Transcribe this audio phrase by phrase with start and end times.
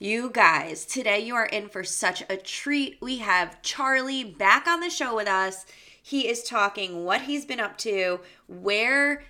[0.00, 2.98] You guys, today you are in for such a treat.
[3.00, 5.64] We have Charlie back on the show with us.
[6.02, 9.22] He is talking what he's been up to, where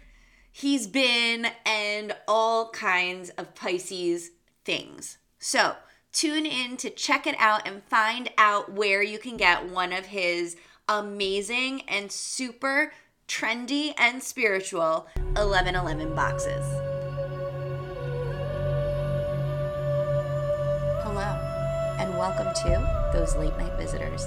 [0.50, 4.30] he's been, and all kinds of Pisces
[4.64, 5.18] things.
[5.38, 5.76] So,
[6.12, 10.06] tune in to check it out and find out where you can get one of
[10.06, 10.56] his
[10.88, 12.90] amazing and super
[13.28, 16.83] trendy and spiritual 1111 boxes.
[22.24, 24.24] Welcome to Those Late Night Visitors.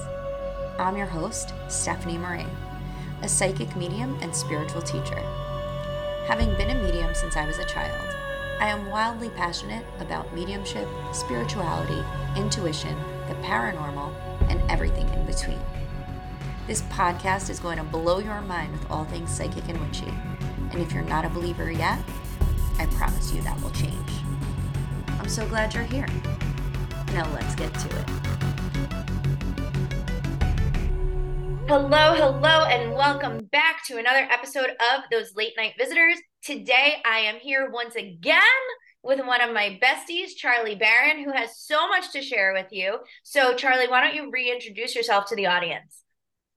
[0.78, 2.46] I'm your host, Stephanie Marie,
[3.24, 5.20] a psychic medium and spiritual teacher.
[6.28, 8.08] Having been a medium since I was a child,
[8.60, 12.04] I am wildly passionate about mediumship, spirituality,
[12.36, 12.96] intuition,
[13.30, 14.14] the paranormal,
[14.48, 15.60] and everything in between.
[16.68, 20.14] This podcast is going to blow your mind with all things psychic and witchy.
[20.70, 21.98] And if you're not a believer yet,
[22.78, 24.12] I promise you that will change.
[25.20, 26.06] I'm so glad you're here.
[27.14, 28.10] Now let's get to it.
[31.68, 36.18] Hello, hello, and welcome back to another episode of Those Late Night Visitors.
[36.42, 38.42] Today I am here once again
[39.04, 43.00] with one of my besties, Charlie Barron, who has so much to share with you.
[43.24, 46.04] So, Charlie, why don't you reintroduce yourself to the audience?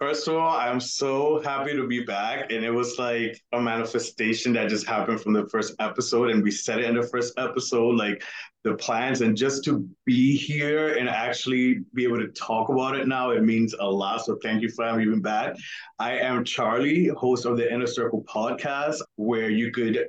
[0.00, 2.50] First of all, I'm so happy to be back.
[2.50, 6.30] And it was like a manifestation that just happened from the first episode.
[6.30, 8.24] And we said it in the first episode, like
[8.64, 9.20] the plans.
[9.20, 13.44] And just to be here and actually be able to talk about it now, it
[13.44, 14.24] means a lot.
[14.24, 15.54] So thank you for having me back.
[15.98, 20.06] I am Charlie, host of the Inner Circle podcast, where you could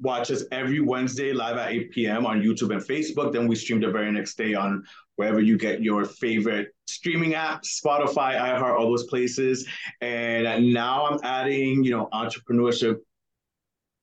[0.00, 2.24] watch us every Wednesday live at 8 p.m.
[2.24, 3.32] on YouTube and Facebook.
[3.32, 4.84] Then we stream the very next day on
[5.16, 9.66] wherever you get your favorite streaming apps, Spotify, iHeart, all those places.
[10.00, 12.98] And now I'm adding, you know, entrepreneurship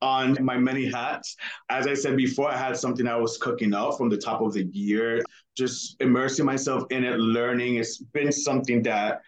[0.02, 1.36] on my many hats.
[1.70, 4.54] As I said before, I had something I was cooking up from the top of
[4.54, 5.22] the year,
[5.56, 7.76] just immersing myself in it, learning.
[7.76, 9.22] It's been something that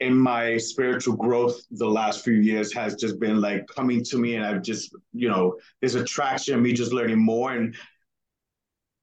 [0.00, 4.34] in my spiritual growth the last few years has just been like coming to me
[4.34, 7.52] and I've just, you know, there's attraction, me just learning more.
[7.52, 7.76] And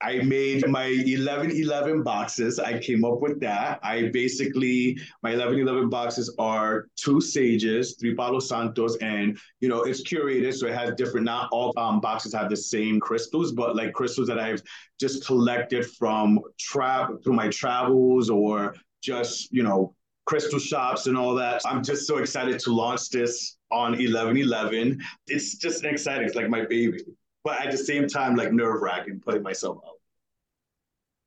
[0.02, 2.60] I made my 1111 boxes.
[2.60, 3.80] I came up with that.
[3.82, 10.04] I basically, my 1111 boxes are two sages, three Palo Santos, and, you know, it's
[10.04, 10.54] curated.
[10.54, 14.28] So it has different, not all um, boxes have the same crystals, but like crystals
[14.28, 14.62] that I've
[15.00, 21.34] just collected from travel through my travels or just, you know, crystal shops and all
[21.36, 21.62] that.
[21.66, 25.02] I'm just so excited to launch this on 1111.
[25.28, 26.28] It's just exciting.
[26.28, 27.00] It's like my baby.
[27.48, 29.96] But at the same time, like nerve wracking putting myself out.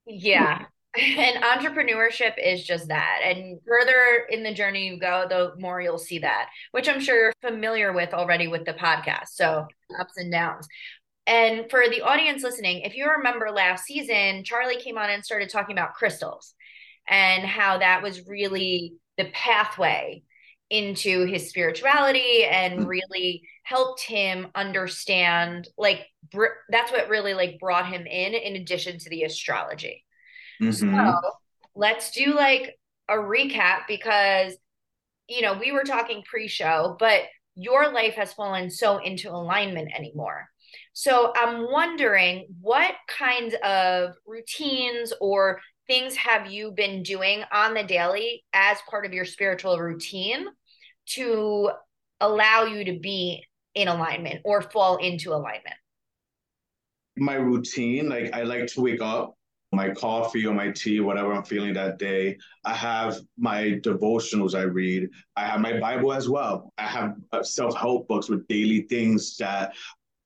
[0.07, 0.67] Yeah.
[0.99, 3.21] And entrepreneurship is just that.
[3.25, 7.15] And further in the journey you go, the more you'll see that, which I'm sure
[7.15, 9.29] you're familiar with already with the podcast.
[9.35, 9.69] So
[10.01, 10.67] ups and downs.
[11.29, 15.49] And for the audience listening, if you remember last season, Charlie came on and started
[15.49, 16.55] talking about crystals
[17.07, 20.25] and how that was really the pathway
[20.71, 22.87] into his spirituality and mm.
[22.87, 28.99] really helped him understand like br- that's what really like brought him in in addition
[28.99, 30.05] to the astrology
[30.63, 30.73] mm-hmm.
[30.73, 31.21] so
[31.75, 32.77] let's do like
[33.09, 34.55] a recap because
[35.29, 37.23] you know we were talking pre-show but
[37.57, 40.49] your life has fallen so into alignment anymore
[40.93, 47.83] so i'm wondering what kinds of routines or things have you been doing on the
[47.83, 50.47] daily as part of your spiritual routine
[51.15, 51.71] to
[52.21, 53.45] allow you to be
[53.75, 55.77] in alignment or fall into alignment?
[57.17, 59.37] My routine, like I like to wake up,
[59.73, 62.37] my coffee or my tea, whatever I'm feeling that day.
[62.65, 65.09] I have my devotionals I read.
[65.37, 66.73] I have my Bible as well.
[66.79, 69.75] I have uh, self help books with daily things that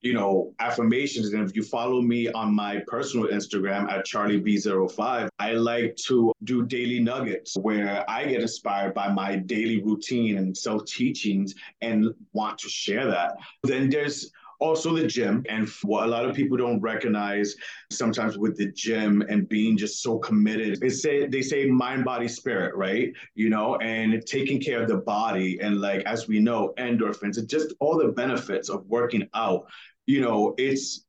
[0.05, 1.33] you know, affirmations.
[1.33, 6.63] And if you follow me on my personal Instagram at CharlieB05, I like to do
[6.63, 12.59] daily nuggets where I get inspired by my daily routine and self teachings and want
[12.59, 13.37] to share that.
[13.63, 17.55] Then there's also the gym and what a lot of people don't recognize
[17.91, 22.27] sometimes with the gym and being just so committed they say they say mind body
[22.27, 26.73] spirit right you know and taking care of the body and like as we know
[26.77, 29.67] endorphins and just all the benefits of working out
[30.05, 31.05] you know, it's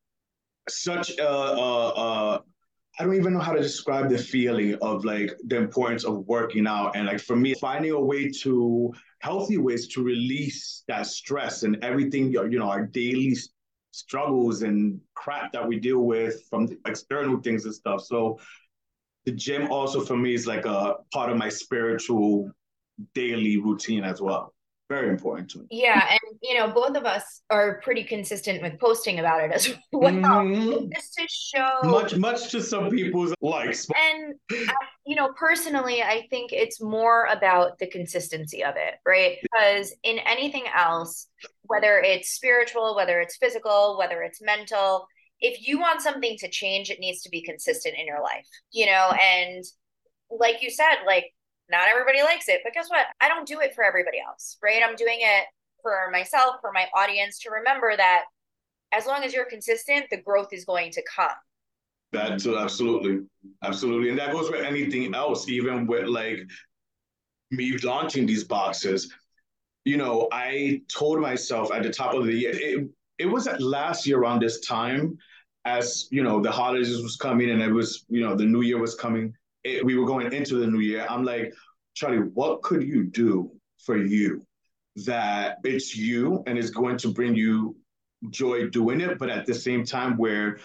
[0.69, 2.43] such a, a, a
[2.99, 6.67] I don't even know how to describe the feeling of like the importance of working
[6.67, 6.97] out.
[6.97, 11.77] And like for me, finding a way to healthy ways to release that stress and
[11.85, 13.37] everything, you know, our daily
[13.91, 18.03] struggles and crap that we deal with from external things and stuff.
[18.03, 18.39] So
[19.27, 22.51] the gym also for me is like a part of my spiritual
[23.15, 24.55] daily routine as well.
[24.89, 25.67] Very important to me.
[25.71, 29.75] Yeah, and you know, both of us are pretty consistent with posting about it as
[29.93, 30.89] well, mm-hmm.
[30.95, 33.89] just to show much, much to some people's likes.
[33.91, 34.75] And I,
[35.05, 39.39] you know, personally, I think it's more about the consistency of it, right?
[39.43, 41.29] Because in anything else,
[41.63, 45.07] whether it's spiritual, whether it's physical, whether it's mental,
[45.41, 48.87] if you want something to change, it needs to be consistent in your life, you
[48.87, 49.65] know, and
[50.31, 51.27] like you said, like
[51.71, 53.07] not everybody likes it, but guess what?
[53.21, 54.83] I don't do it for everybody else, right?
[54.87, 55.47] I'm doing it
[55.83, 58.25] for myself, for my audience to remember that
[58.93, 61.31] as long as you're consistent, the growth is going to come.
[62.13, 63.27] That's absolutely,
[63.63, 64.11] absolutely.
[64.11, 66.41] And that goes with anything else, even with like
[67.51, 69.13] me launching these boxes.
[69.85, 72.89] You know, I told myself at the top of the year, it,
[73.19, 75.19] it was at last year around this time,
[75.65, 78.79] as you know, the holidays was coming and it was, you know, the new year
[78.79, 79.35] was coming
[79.67, 81.53] it, we were going into the new year, I'm like,
[81.95, 83.51] Charlie, what could you do
[83.85, 84.47] for you
[85.05, 87.77] that it's you and it's going to bring you
[88.31, 90.59] joy doing it, but at the same time where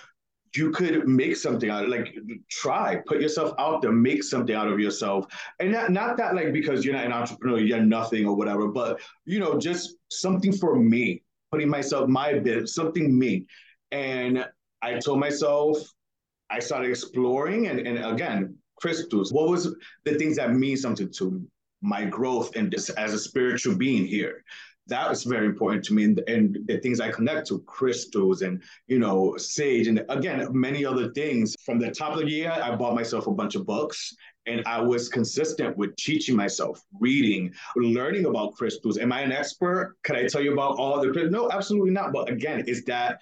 [0.55, 2.13] you could make something out of like
[2.49, 5.25] try put yourself out there make something out of yourself?
[5.59, 8.99] And not, not that like because you're not an entrepreneur you're nothing or whatever but
[9.25, 13.45] you know just something for me putting myself my bit something me.
[13.91, 14.45] And
[14.81, 15.77] i told myself
[16.49, 19.31] i started exploring and, and again crystals?
[19.31, 21.45] What was the things that mean something to
[21.81, 24.43] my growth and as a spiritual being here?
[24.87, 28.61] That was very important to me, and, and the things I connect to, crystals and
[28.87, 31.55] you know sage, and again many other things.
[31.63, 34.13] From the top of the year, I bought myself a bunch of books,
[34.47, 38.97] and I was consistent with teaching myself, reading, learning about crystals.
[38.97, 39.95] Am I an expert?
[40.03, 41.29] Could I tell you about all the?
[41.29, 42.11] No, absolutely not.
[42.11, 43.19] But again, is that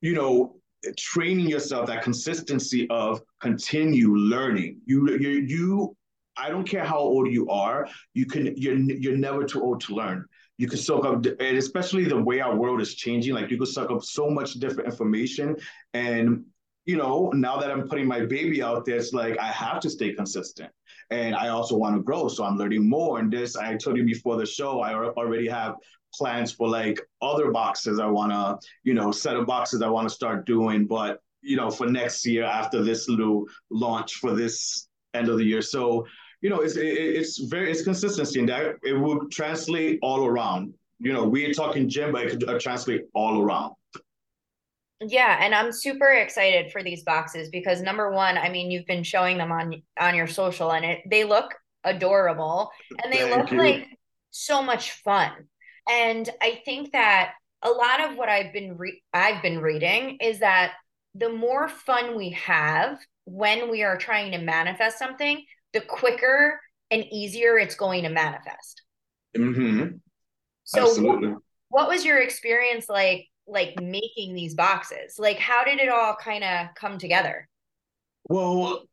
[0.00, 0.60] you know
[0.96, 4.80] training yourself that consistency of continue learning.
[4.86, 5.96] You you you
[6.36, 9.94] i don't care how old you are you can you're you're never too old to
[9.94, 10.24] learn.
[10.58, 13.66] You can soak up and especially the way our world is changing like you can
[13.66, 15.56] soak up so much different information.
[15.94, 16.44] And
[16.86, 19.90] you know now that i'm putting my baby out there it's like i have to
[19.90, 20.70] stay consistent
[21.10, 24.04] and i also want to grow so i'm learning more and this i told you
[24.04, 25.74] before the show i already have
[26.14, 30.08] plans for like other boxes I want to, you know, set of boxes I want
[30.08, 30.86] to start doing.
[30.86, 35.44] But, you know, for next year after this little launch for this end of the
[35.44, 35.62] year.
[35.62, 36.06] So,
[36.40, 40.74] you know, it's, it's very, it's consistency and that it will translate all around.
[40.98, 43.74] You know, we're talking gym, but it could uh, translate all around.
[45.00, 49.02] Yeah, and I'm super excited for these boxes because number one, I mean, you've been
[49.02, 51.54] showing them on on your social, and it they look
[51.84, 52.70] adorable,
[53.02, 53.58] and they Thank look you.
[53.58, 53.86] like
[54.30, 55.32] so much fun.
[55.88, 57.32] And I think that
[57.62, 60.72] a lot of what I've been re- I've been reading is that
[61.14, 66.60] the more fun we have when we are trying to manifest something, the quicker
[66.90, 68.82] and easier it's going to manifest.
[69.36, 69.96] Mm-hmm.
[70.64, 71.28] So Absolutely.
[71.28, 75.18] What, what was your experience like like making these boxes?
[75.18, 77.48] Like how did it all kind of come together?
[78.28, 78.84] Well,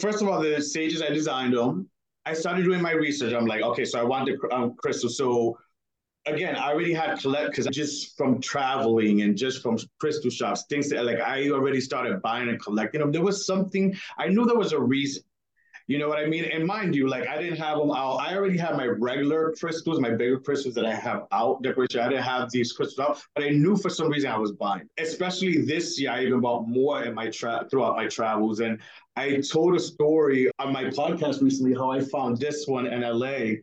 [0.00, 1.88] first of all, the sages I designed them.
[2.26, 3.32] I started doing my research.
[3.32, 5.08] I'm like, okay, so I want the um, crystal.
[5.08, 5.58] So
[6.26, 10.90] again, I already had collect because just from traveling and just from crystal shops, things
[10.90, 13.12] that like I already started buying and collecting them.
[13.12, 15.22] There was something I knew there was a reason.
[15.88, 16.44] You know what I mean?
[16.44, 18.16] And mind you, like I didn't have them out.
[18.16, 22.00] I already had my regular crystals, my bigger crystals that I have out decoration.
[22.00, 24.86] I didn't have these crystals out, but I knew for some reason I was buying.
[24.98, 28.60] Especially this year, I even bought more in my tra- throughout my travels.
[28.60, 28.78] And
[29.16, 33.62] I told a story on my podcast recently how I found this one in LA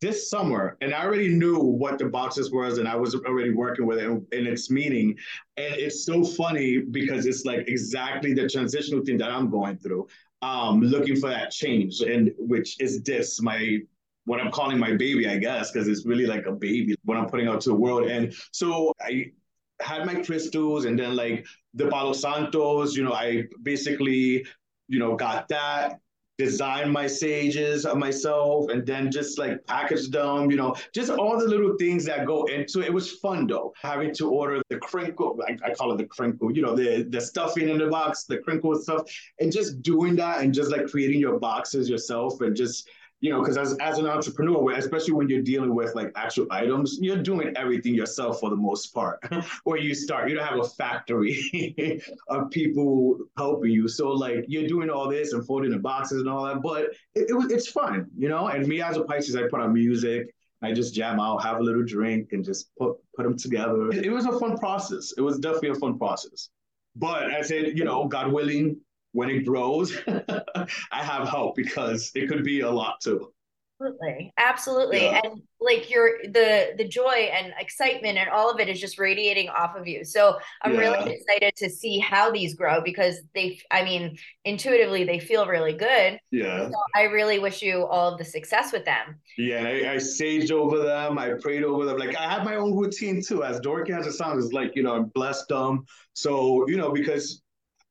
[0.00, 3.86] this summer, and I already knew what the boxes was, and I was already working
[3.86, 5.16] with it in, its meaning.
[5.56, 10.06] And it's so funny because it's like exactly the transitional thing that I'm going through,
[10.44, 13.78] um, looking for that change, and which is this my
[14.26, 17.26] what I'm calling my baby, I guess, because it's really like a baby what I'm
[17.26, 18.08] putting out to the world.
[18.08, 19.32] And so I
[19.80, 24.46] had my crystals, and then like the Palo Santos, you know, I basically
[24.88, 25.98] you know got that
[26.36, 31.46] design my sages myself and then just like package them, you know, just all the
[31.46, 32.86] little things that go into it.
[32.86, 36.50] It was fun though, having to order the crinkle, I, I call it the crinkle,
[36.52, 39.02] you know, the, the stuffing in the box, the crinkle stuff,
[39.40, 42.88] and just doing that and just like creating your boxes yourself and just
[43.20, 46.98] you know, because as, as an entrepreneur, especially when you're dealing with like actual items,
[47.00, 49.18] you're doing everything yourself for the most part.
[49.64, 53.88] Where you start, you don't have a factory of people helping you.
[53.88, 57.30] So like you're doing all this and folding the boxes and all that, but it,
[57.30, 58.48] it it's fun, you know.
[58.48, 60.34] And me as a Pisces, I put on music.
[60.62, 63.88] I just jam out, have a little drink, and just put put them together.
[63.88, 65.12] It, it was a fun process.
[65.16, 66.48] It was definitely a fun process.
[66.96, 68.76] But I said, you know, God willing,
[69.14, 73.32] when it grows, I have hope because it could be a lot too.
[73.80, 74.32] Absolutely.
[74.38, 74.98] Absolutely.
[75.04, 75.20] Yeah.
[75.24, 79.48] And like your the the joy and excitement and all of it is just radiating
[79.48, 80.04] off of you.
[80.04, 80.78] So I'm Yeah.
[80.78, 85.74] really excited to see how these grow because they I mean, intuitively they feel really
[85.74, 86.18] good.
[86.30, 86.68] Yeah.
[86.68, 89.20] So I really wish you all of the success with them.
[89.36, 91.18] Yeah, I, I saged over them.
[91.18, 91.98] I prayed over them.
[91.98, 93.42] Like I have my own routine too.
[93.42, 95.84] As dorky as it sounds, it's like you know I'm blessed them.
[96.12, 97.42] So you know because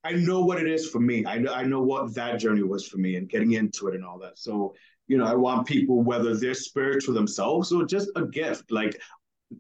[0.04, 1.26] I know what it is for me.
[1.26, 4.04] I know I know what that journey was for me and getting into it and
[4.04, 4.38] all that.
[4.38, 4.74] So
[5.08, 8.72] you know I want people whether they're spiritual themselves or just a gift.
[8.72, 9.00] Like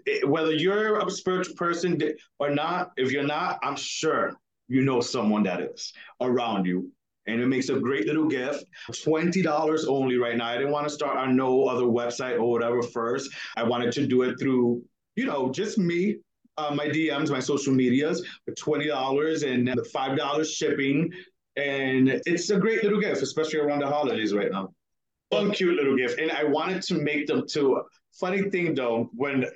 [0.07, 1.99] eh, whether you're a spiritual person
[2.39, 4.33] or not, if you're not, I'm sure
[4.67, 6.91] you know someone that is around you.
[7.25, 8.65] And it makes a great little gift.
[8.91, 10.47] $20 only right now.
[10.47, 13.31] I didn't want to start on no other website or whatever first.
[13.55, 14.83] I wanted to do it through,
[15.15, 16.17] you know, just me,
[16.57, 21.11] uh, my DMs, my social medias, for $20 and the $5 shipping.
[21.55, 24.73] And it's a great little gift, especially around the holidays right now.
[25.31, 26.19] Fun, cute little gift.
[26.19, 27.81] And I wanted to make them too.
[28.19, 29.49] Funny thing though, when uh,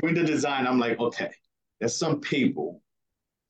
[0.00, 1.30] doing the design, I'm like, okay,
[1.78, 2.82] there's some people,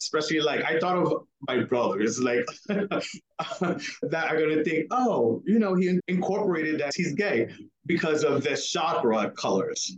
[0.01, 3.07] especially like I thought of my brothers, like that
[4.13, 7.49] are gonna think, oh, you know, he incorporated that he's gay
[7.87, 9.97] because of the chakra colors.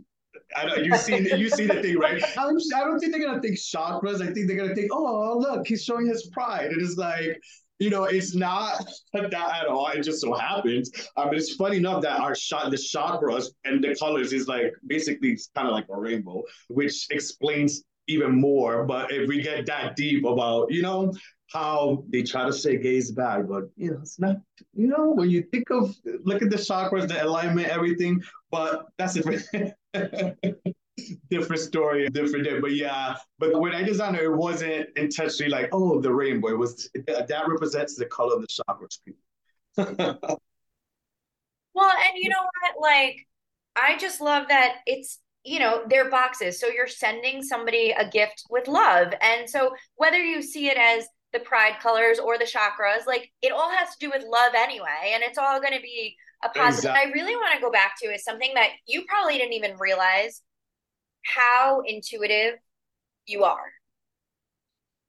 [0.55, 2.23] I don't, you see, you see the thing, right?
[2.37, 4.21] I'm, I don't think they're gonna think chakras.
[4.21, 6.69] I think they're gonna think, oh, look, he's showing his pride.
[6.71, 7.39] It's like,
[7.79, 9.87] you know, it's not that at all.
[9.87, 10.91] It just so happens.
[11.17, 14.73] Um, but it's funny enough that our shot, the chakras and the colors is like
[14.87, 18.85] basically it's kind of like a rainbow, which explains even more.
[18.85, 21.13] But if we get that deep about, you know,
[21.51, 24.37] how they try to say gay is bad, but you know, it's not,
[24.73, 28.21] you know, when you think of look at the chakras, the alignment, everything,
[28.55, 29.73] but that's it.
[31.29, 32.59] different story, different day.
[32.59, 36.49] But yeah, but when I designed it, it wasn't intentionally like, oh, the rainbow.
[36.49, 40.41] It was that represents the color of the chakras, people.
[41.73, 42.81] Well, and you know what?
[42.81, 43.27] Like,
[43.75, 46.57] I just love that it's, you know, they're boxes.
[46.57, 49.13] So you're sending somebody a gift with love.
[49.19, 53.51] And so whether you see it as the pride colors or the chakras, like it
[53.51, 55.11] all has to do with love anyway.
[55.13, 56.91] And it's all going to be a positive.
[56.91, 57.11] Exactly.
[57.11, 60.41] I really want to go back to is something that you probably didn't even realize
[61.23, 62.55] how intuitive
[63.25, 63.71] you are.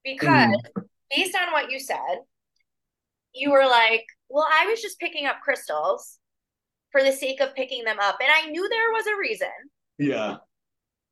[0.05, 0.83] Because mm.
[1.14, 2.19] based on what you said,
[3.35, 6.19] you were like, well, I was just picking up crystals
[6.90, 8.16] for the sake of picking them up.
[8.21, 9.49] And I knew there was a reason,
[9.99, 10.37] yeah.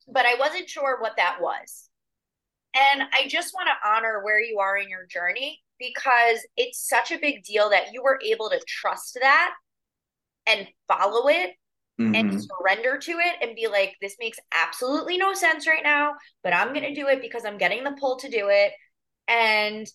[0.09, 1.91] but I wasn't sure what that was.
[2.75, 7.13] And I just want to honor where you are in your journey because it's such
[7.13, 9.55] a big deal that you were able to trust that
[10.47, 11.55] and follow it
[12.01, 12.17] Mhm.
[12.17, 16.53] and surrender to it and be like, this makes absolutely no sense right now, but
[16.53, 18.73] I'm going to do it because I'm getting the pull to do it.
[19.29, 19.87] And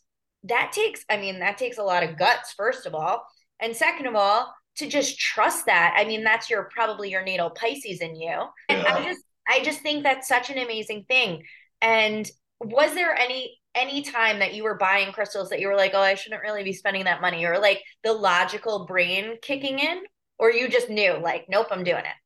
[0.44, 3.26] that takes, I mean, that takes a lot of guts, first of all.
[3.60, 5.94] And second of all, to just trust that.
[5.98, 8.46] I mean, that's your probably your natal Pisces in you.
[8.70, 11.44] And I just, I just think that's such an amazing thing.
[11.82, 12.30] And
[12.62, 16.02] was there any any time that you were buying crystals that you were like, oh,
[16.02, 20.02] I shouldn't really be spending that money, or like the logical brain kicking in,
[20.40, 22.18] or you just knew, like, nope, I'm doing it.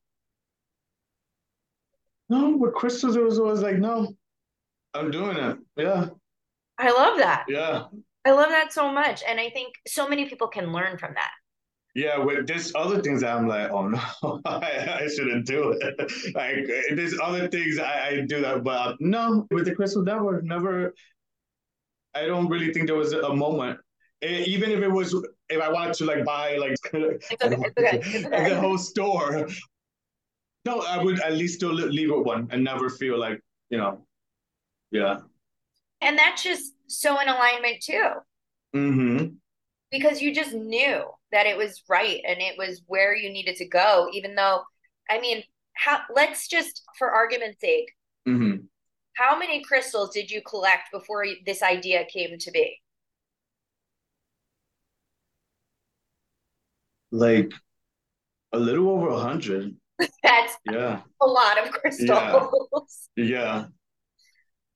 [2.29, 4.13] No, with crystals, it was always like, no,
[4.93, 5.57] I'm doing it.
[5.77, 6.07] Yeah,
[6.77, 7.45] I love that.
[7.47, 7.85] yeah.
[8.25, 9.21] I love that so much.
[9.27, 11.31] And I think so many people can learn from that.
[11.95, 14.01] Yeah, with there's other things that I'm like, oh no,
[14.45, 16.11] I, I shouldn't do it.
[16.35, 16.55] Like
[16.95, 20.93] there's other things I, I do that, but no, with the crystal never, never.
[22.15, 23.79] I don't really think there was a moment.
[24.23, 25.13] Even if it was,
[25.49, 28.49] if I wanted to like buy like okay, it's okay, it's okay.
[28.49, 29.47] the whole store,
[30.65, 33.39] no, I would at least still leave it one and never feel like
[33.69, 34.05] you know,
[34.91, 35.21] yeah.
[36.01, 38.11] And that's just so in alignment too,
[38.75, 39.35] Mm-hmm.
[39.91, 43.67] because you just knew that it was right and it was where you needed to
[43.67, 44.63] go, even though,
[45.09, 47.91] I mean, how, let's just, for argument's sake,
[48.27, 48.65] Mm-hmm.
[49.15, 52.81] how many crystals did you collect before this idea came to be?
[57.13, 57.51] Like
[58.53, 59.75] a little over a hundred.
[60.23, 61.01] That's Yeah.
[61.21, 63.09] a lot of crystals.
[63.15, 63.65] Yeah.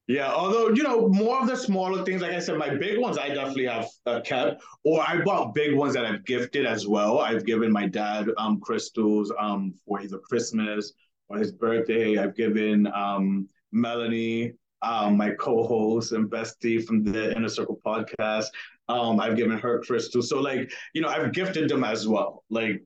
[0.08, 3.18] Yeah, although you know more of the smaller things, like I said, my big ones
[3.18, 7.20] I definitely have uh, kept, or I bought big ones that I've gifted as well.
[7.20, 10.94] I've given my dad um crystals um for either Christmas
[11.28, 12.18] or his birthday.
[12.18, 18.46] I've given um Melanie, um my co-host and bestie from the Inner Circle podcast.
[18.90, 20.30] Um, I've given her crystals.
[20.30, 22.44] So like you know, I've gifted them as well.
[22.50, 22.84] Like,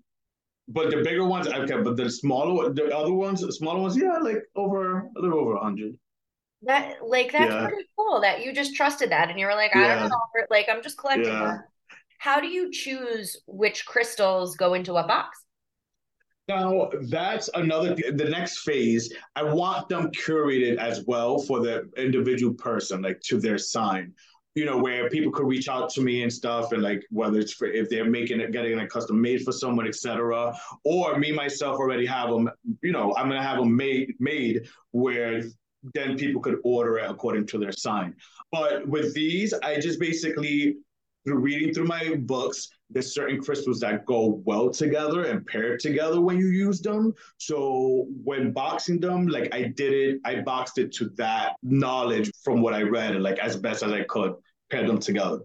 [0.68, 3.98] but the bigger ones I've kept, but the smaller, the other ones, the smaller ones,
[3.98, 5.98] yeah, like over a little over a hundred.
[6.64, 7.68] That like that's Yeah.
[7.68, 10.00] pretty cool that you just trusted that and you were like, I Yeah.
[10.00, 11.40] don't know, like I'm just collecting Yeah.
[11.40, 11.64] them.
[12.20, 15.44] How do you choose which crystals go into what box?
[16.48, 19.14] Now that's another the next phase.
[19.36, 24.14] I want them curated as well for the individual person, like to their sign.
[24.56, 27.54] You know, where people could reach out to me and stuff, and like whether it's
[27.54, 30.54] for if they're making it, getting a custom made for someone, etc.
[30.84, 32.50] Or me myself already have them.
[32.82, 35.44] You know, I'm gonna have them made made where
[35.94, 38.16] then people could order it according to their sign.
[38.52, 40.78] But with these, I just basically
[41.26, 46.20] through reading through my books, there's certain crystals that go well together and pair together
[46.20, 47.14] when you use them.
[47.38, 52.62] So when boxing them, like I did it, I boxed it to that knowledge from
[52.62, 54.34] what I read, like as best as I could
[54.70, 55.40] pair them together.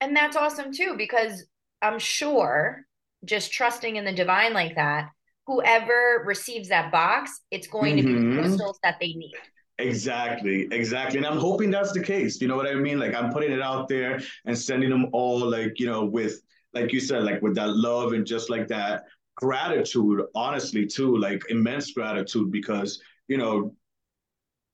[0.00, 1.44] And that's awesome too, because
[1.82, 2.84] I'm sure
[3.24, 5.10] just trusting in the divine like that,
[5.46, 8.06] whoever receives that box, it's going mm-hmm.
[8.06, 8.40] to be the mm-hmm.
[8.40, 9.34] crystals that they need.
[9.78, 11.18] Exactly, exactly.
[11.18, 12.40] And I'm hoping that's the case.
[12.40, 12.98] You know what I mean?
[12.98, 16.40] Like I'm putting it out there and sending them all like, you know, with
[16.72, 19.04] like you said, like with that love and just like that
[19.36, 23.74] gratitude, honestly, too, like immense gratitude because, you know,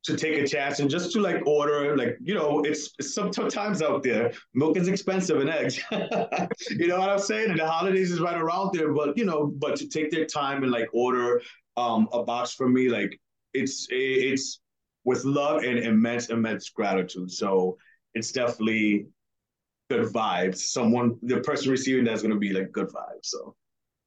[0.04, 3.82] to take a chance and just to like order, like, you know, it's, it's sometimes
[3.82, 5.78] out there, milk is expensive and eggs.
[6.71, 7.50] you know what I'm saying?
[7.50, 10.64] And the holidays is right around there, but you know, but to take their time
[10.64, 11.40] and like order
[11.76, 13.18] um a box for me, like
[13.54, 14.59] it's it's
[15.04, 17.30] with love and immense, immense gratitude.
[17.30, 17.78] So
[18.14, 19.06] it's definitely
[19.90, 20.59] good vibes.
[20.59, 23.25] Someone, the person receiving that's going to be like good vibes.
[23.25, 23.54] So,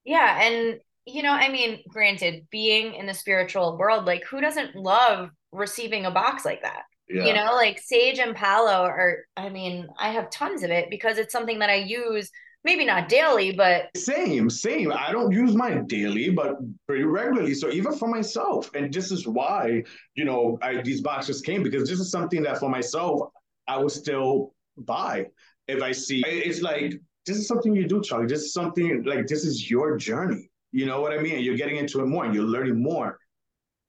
[0.05, 0.41] yeah.
[0.41, 5.29] And, you know, I mean, granted, being in the spiritual world, like who doesn't love
[5.51, 6.83] receiving a box like that?
[7.07, 7.25] Yeah.
[7.25, 11.17] You know, like sage and palo are, I mean, I have tons of it because
[11.17, 12.31] it's something that I use
[12.65, 14.91] maybe not daily, but same, same.
[14.91, 16.57] I don't use mine daily, but
[16.87, 17.53] pretty regularly.
[17.53, 19.83] So even for myself, and this is why
[20.15, 23.29] you know I, these boxes came because this is something that for myself
[23.67, 25.27] I would still buy
[25.67, 26.23] if I see.
[26.27, 26.95] It's like
[27.25, 28.27] this is something you do, Charlie.
[28.27, 30.49] This is something like this is your journey.
[30.71, 31.35] You know what I mean?
[31.35, 33.17] And you're getting into it more, and you're learning more.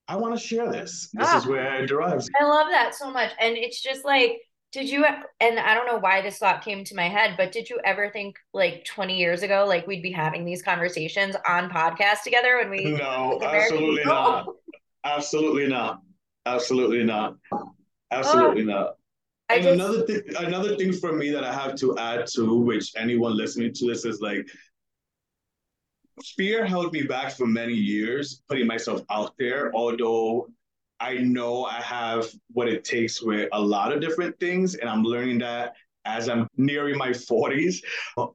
[0.09, 1.11] I want to share this.
[1.15, 2.29] This ah, is where it derives.
[2.41, 4.39] I love that so much, and it's just like
[4.73, 7.71] did you and I don't know why this thought came to my head, but did
[7.71, 12.23] you ever think like 20 years ago like we'd be having these conversations on podcast
[12.25, 14.47] together when we No, absolutely not.
[15.05, 16.01] Absolutely not.
[16.47, 17.37] Absolutely not.
[18.11, 18.95] Absolutely oh, not.
[19.49, 22.93] And just, another thing another thing for me that I have to add to which
[22.97, 24.49] anyone listening to this is like
[26.37, 30.49] fear held me back for many years putting myself out there although
[31.01, 35.03] I know I have what it takes with a lot of different things, and I'm
[35.03, 37.77] learning that as I'm nearing my 40s.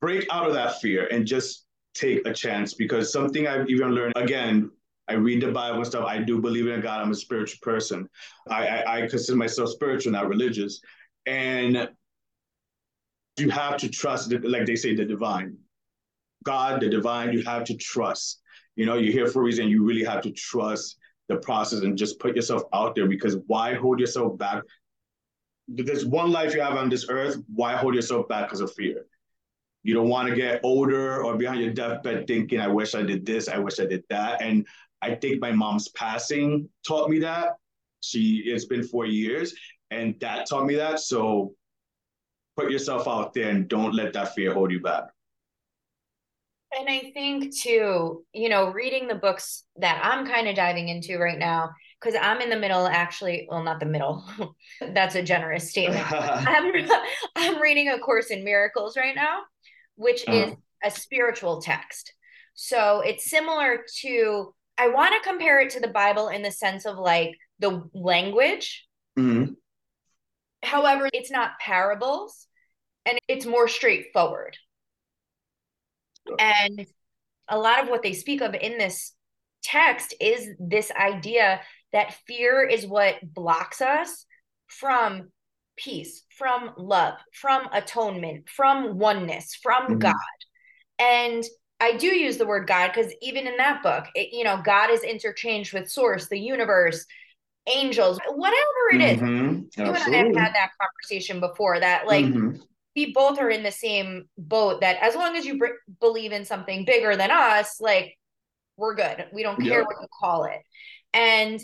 [0.00, 4.14] Break out of that fear and just take a chance because something I've even learned
[4.16, 4.70] again.
[5.08, 6.04] I read the Bible and stuff.
[6.04, 7.00] I do believe in God.
[7.00, 8.08] I'm a spiritual person.
[8.50, 10.80] I, I, I consider myself spiritual, not religious.
[11.26, 11.88] And
[13.38, 15.56] you have to trust, like they say, the divine.
[16.44, 18.40] God, the divine, you have to trust.
[18.74, 19.68] You know, you're here for a reason.
[19.68, 20.96] You really have to trust
[21.28, 24.62] the process and just put yourself out there because why hold yourself back?
[25.68, 27.36] There's one life you have on this earth.
[27.52, 29.06] Why hold yourself back because of fear?
[29.82, 33.24] You don't want to get older or behind your deathbed thinking, I wish I did
[33.24, 34.42] this, I wish I did that.
[34.42, 34.66] And
[35.02, 37.54] I think my mom's passing taught me that.
[38.00, 39.54] She, it's been four years,
[39.90, 41.00] and that taught me that.
[41.00, 41.54] So
[42.56, 45.04] put yourself out there and don't let that fear hold you back.
[46.72, 51.18] And I think too, you know, reading the books that I'm kind of diving into
[51.18, 54.24] right now, because I'm in the middle, actually, well, not the middle.
[54.80, 56.10] That's a generous statement.
[56.12, 56.72] I'm,
[57.36, 59.40] I'm reading A Course in Miracles right now,
[59.94, 60.36] which uh-huh.
[60.36, 62.12] is a spiritual text.
[62.54, 66.84] So it's similar to, I want to compare it to the Bible in the sense
[66.84, 68.86] of like the language.
[69.18, 69.52] Mm-hmm.
[70.62, 72.46] However, it's not parables
[73.06, 74.56] and it's more straightforward.
[76.38, 76.86] And
[77.48, 79.12] a lot of what they speak of in this
[79.62, 81.60] text is this idea
[81.92, 84.26] that fear is what blocks us
[84.66, 85.30] from
[85.76, 89.98] peace, from love, from atonement, from oneness, from mm-hmm.
[89.98, 90.14] God.
[90.98, 91.44] And
[91.80, 94.90] I do use the word God because even in that book, it, you know, God
[94.90, 97.04] is interchanged with source, the universe,
[97.66, 99.20] angels, whatever it is.
[99.20, 99.82] Mm-hmm.
[99.82, 102.56] You and I have had that conversation before that, like, mm-hmm
[102.96, 105.68] we both are in the same boat that as long as you b-
[106.00, 108.16] believe in something bigger than us, like
[108.78, 109.26] we're good.
[109.32, 109.84] We don't care yeah.
[109.84, 110.62] what you call it.
[111.12, 111.60] And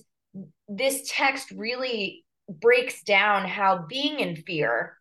[0.68, 4.98] this text really breaks down how being in fear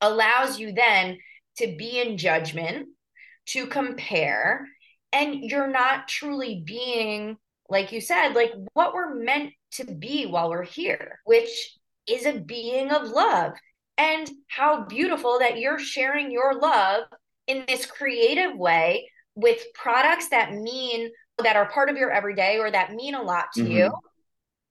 [0.00, 1.18] allows you then
[1.56, 2.88] to be in judgment,
[3.46, 4.66] to compare,
[5.12, 7.36] and you're not truly being,
[7.68, 12.40] like you said, like what we're meant to be while we're here, which is a
[12.40, 13.52] being of love
[14.00, 17.04] and how beautiful that you're sharing your love
[17.46, 21.10] in this creative way with products that mean
[21.42, 23.72] that are part of your everyday or that mean a lot to mm-hmm.
[23.72, 23.92] you.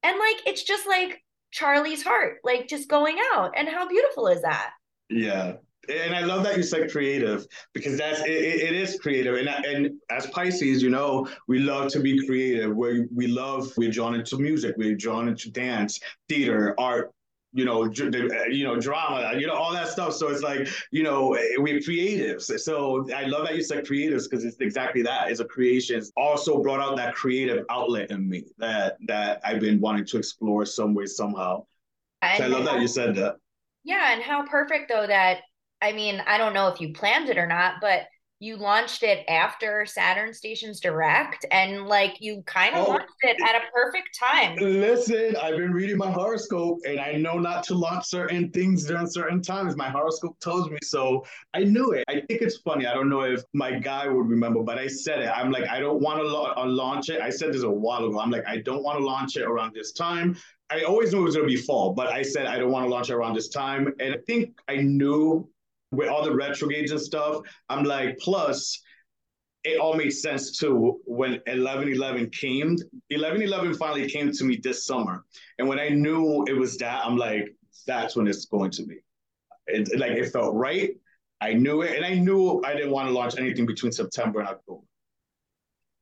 [0.02, 3.52] And like it's just like Charlie's heart, like just going out.
[3.56, 4.72] And how beautiful is that?
[5.10, 5.54] Yeah.
[5.90, 9.36] And I love that you said creative because that's it, it is creative.
[9.36, 12.76] And and as Pisces, you know, we love to be creative.
[12.76, 17.12] We we love we're drawn into music, we're drawn into dance, theater, art,
[17.52, 20.14] you know, uh, you know, drama, you know, all that stuff.
[20.14, 22.60] So it's like, you know, we're creatives.
[22.60, 25.32] So I love that you said creatives because it's exactly that.
[25.32, 25.98] It's a creation.
[25.98, 30.18] It's also brought out that creative outlet in me that that I've been wanting to
[30.18, 31.66] explore some way somehow.
[32.38, 33.38] So I love that you said that.
[33.84, 35.40] Yeah, and how perfect though that
[35.82, 38.02] I mean, I don't know if you planned it or not, but
[38.42, 43.36] you launched it after Saturn Stations Direct and like you kind of oh, launched it
[43.46, 44.56] at a perfect time.
[44.58, 49.08] Listen, I've been reading my horoscope and I know not to launch certain things during
[49.08, 49.76] certain times.
[49.76, 51.26] My horoscope tells me so.
[51.54, 52.06] I knew it.
[52.08, 52.86] I think it's funny.
[52.86, 55.28] I don't know if my guy would remember, but I said it.
[55.28, 57.20] I'm like, I don't want to la- uh, launch it.
[57.20, 58.22] I said this a while ago.
[58.22, 60.38] I'm like, I don't want to launch it around this time.
[60.70, 62.86] I always knew it was going to be fall, but I said I don't want
[62.86, 63.94] to launch it around this time.
[64.00, 65.50] And I think I knew
[65.92, 68.82] with all the retrogrades and stuff, I'm like, plus,
[69.64, 72.70] it all made sense too when 1111 came.
[73.10, 75.26] 1111 finally came to me this summer.
[75.58, 77.54] And when I knew it was that, I'm like,
[77.86, 79.00] that's when it's going to be.
[79.68, 80.92] It, like, it felt right.
[81.42, 81.96] I knew it.
[81.96, 84.84] And I knew I didn't want to launch anything between September and October.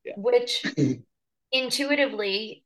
[0.04, 0.14] Yeah.
[0.18, 0.64] Which
[1.52, 2.64] intuitively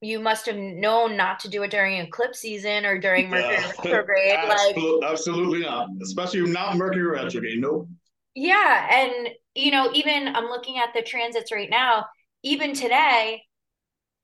[0.00, 3.72] you must have known not to do it during eclipse season or during Mercury yeah.
[3.82, 4.32] retrograde.
[4.32, 7.60] Absolutely, like absolutely not, especially not Mercury retrograde.
[7.60, 7.88] Nope.
[8.34, 12.06] Yeah, and you know, even I'm looking at the transits right now.
[12.42, 13.42] Even today,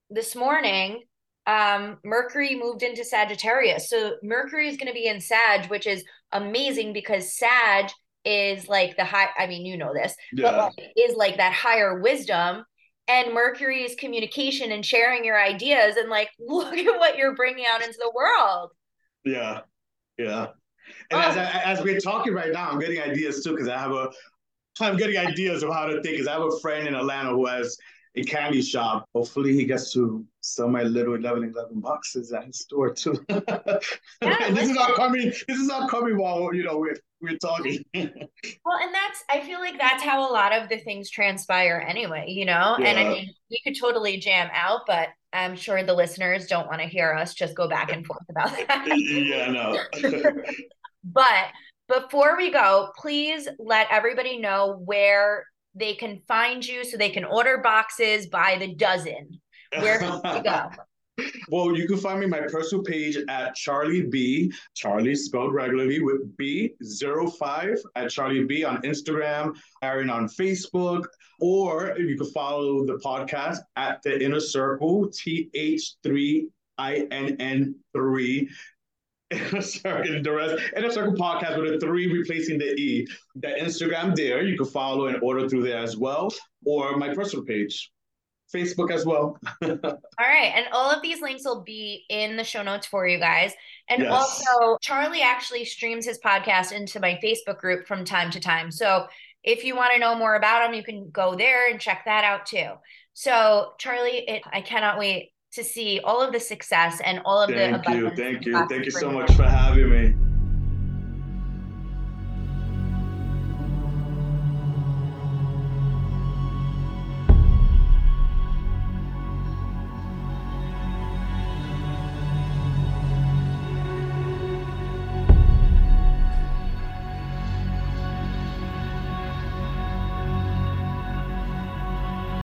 [0.09, 1.03] this morning,
[1.47, 3.91] um, Mercury moved into Sagittarius.
[3.91, 7.91] So Mercury is going to be in Sag, which is amazing because Sag
[8.25, 9.29] is like the high.
[9.37, 10.51] I mean, you know this, yeah.
[10.51, 12.65] but like, is like that higher wisdom
[13.09, 17.83] and Mercury's communication and sharing your ideas and like look at what you're bringing out
[17.83, 18.71] into the world.
[19.25, 19.61] Yeah,
[20.19, 20.49] yeah.
[21.11, 21.29] And oh.
[21.29, 21.37] as,
[21.79, 24.11] as we're talking right now, I'm getting ideas too because I have a
[24.81, 26.15] I'm getting ideas of how to think.
[26.17, 27.77] Because I have a friend in Atlanta who has
[28.15, 29.09] a candy shop.
[29.15, 33.15] Hopefully, he gets to sell my little 11 11 boxes at his store too.
[34.23, 35.27] Yeah, this is not coming.
[35.27, 37.85] This is not coming while you know we're we're talking.
[37.95, 42.27] well, and that's I feel like that's how a lot of the things transpire anyway.
[42.29, 42.87] You know, yeah.
[42.87, 46.81] and I mean we could totally jam out, but I'm sure the listeners don't want
[46.81, 48.87] to hear us just go back and forth about that.
[48.97, 49.79] yeah, no.
[51.05, 51.49] but
[51.89, 57.25] before we go, please let everybody know where they can find you so they can
[57.25, 59.41] order boxes by the dozen.
[59.81, 60.71] Where can we go?
[61.49, 64.53] Well, you can find me my personal page at Charlie B.
[64.75, 71.05] Charlie spelled regularly with B 05 at Charlie B on Instagram, Aaron on Facebook,
[71.41, 78.49] or you can follow the podcast at the Inner Circle, TH3 INN3.
[79.61, 83.07] Sorry, the rest Inner Circle podcast with a three replacing the E.
[83.37, 86.33] The Instagram there, you can follow and order through there as well,
[86.65, 87.91] or my personal page,
[88.55, 89.39] Facebook as well.
[89.63, 89.71] all
[90.19, 90.53] right.
[90.55, 93.53] And all of these links will be in the show notes for you guys.
[93.89, 94.13] And yes.
[94.13, 98.71] also, Charlie actually streams his podcast into my Facebook group from time to time.
[98.71, 99.07] So
[99.43, 102.25] if you want to know more about him, you can go there and check that
[102.25, 102.71] out too.
[103.15, 107.49] So, Charlie, it, I cannot wait to see all of the success and all of
[107.49, 110.15] the thank you thank you thank you so much for having me